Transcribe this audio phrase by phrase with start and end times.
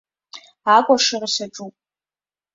[0.75, 1.73] Акәашара саҿуп.